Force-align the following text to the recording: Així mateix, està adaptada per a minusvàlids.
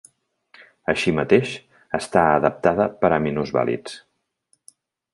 Així 0.93 1.13
mateix, 1.19 1.51
està 1.99 2.25
adaptada 2.39 2.91
per 3.05 3.15
a 3.19 3.23
minusvàlids. 3.29 3.99